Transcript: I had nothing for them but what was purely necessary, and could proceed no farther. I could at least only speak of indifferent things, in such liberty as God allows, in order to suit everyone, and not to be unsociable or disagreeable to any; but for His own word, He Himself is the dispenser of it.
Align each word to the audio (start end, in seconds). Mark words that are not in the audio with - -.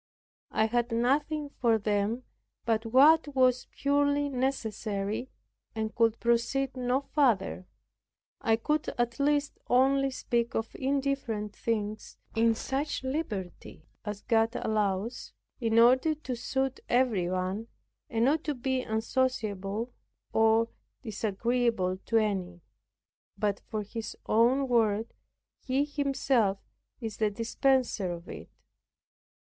I 0.49 0.65
had 0.65 0.91
nothing 0.91 1.47
for 1.51 1.77
them 1.77 2.23
but 2.65 2.87
what 2.87 3.27
was 3.35 3.67
purely 3.69 4.29
necessary, 4.29 5.29
and 5.75 5.93
could 5.93 6.19
proceed 6.19 6.75
no 6.75 7.01
farther. 7.01 7.67
I 8.41 8.55
could 8.55 8.87
at 8.97 9.19
least 9.19 9.59
only 9.69 10.09
speak 10.09 10.55
of 10.55 10.75
indifferent 10.75 11.55
things, 11.55 12.17
in 12.35 12.55
such 12.55 13.03
liberty 13.03 13.85
as 14.03 14.23
God 14.23 14.55
allows, 14.55 15.33
in 15.59 15.77
order 15.77 16.15
to 16.15 16.35
suit 16.35 16.79
everyone, 16.89 17.67
and 18.09 18.25
not 18.25 18.43
to 18.45 18.55
be 18.55 18.81
unsociable 18.81 19.93
or 20.33 20.67
disagreeable 21.03 21.97
to 22.07 22.17
any; 22.17 22.61
but 23.37 23.59
for 23.59 23.83
His 23.83 24.17
own 24.25 24.67
word, 24.67 25.13
He 25.61 25.85
Himself 25.85 26.57
is 26.99 27.17
the 27.17 27.29
dispenser 27.29 28.11
of 28.11 28.27
it. 28.29 28.49